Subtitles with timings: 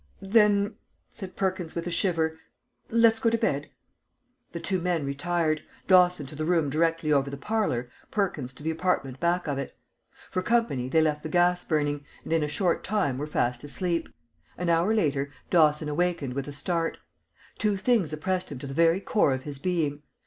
[0.23, 0.77] "Then,"
[1.11, 2.39] said Perkins, with a shiver,
[2.89, 3.69] "let's go to bed."
[4.51, 8.71] The two men retired, Dawson to the room directly over the parlor, Perkins to the
[8.71, 9.77] apartment back of it.
[10.31, 14.09] For company they left the gas burning, and in a short time were fast asleep.
[14.57, 16.97] An hour later Dawson awakened with a start.
[17.59, 20.01] Two things oppressed him to the very core of his being.